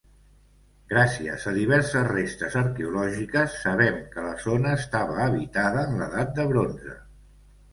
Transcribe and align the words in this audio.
Gràcies 0.93 1.43
a 1.51 1.51
diverses 1.57 2.07
restes 2.13 2.57
arqueològiques 2.61 3.59
sabem 3.67 4.01
que 4.15 4.25
la 4.29 4.33
zona 4.47 4.75
estava 4.79 5.21
habitada 5.27 5.85
en 5.91 5.95
l'edat 6.01 6.33
de 6.41 6.49
Bronze. 6.55 6.99